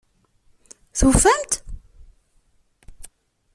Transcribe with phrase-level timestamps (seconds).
[0.97, 1.51] Tufam-t?